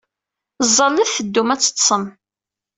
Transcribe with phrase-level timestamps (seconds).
[0.67, 2.03] Ẓẓallet, teddum ad teḍḍsem.